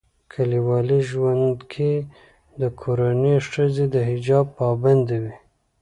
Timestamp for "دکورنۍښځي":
2.61-3.85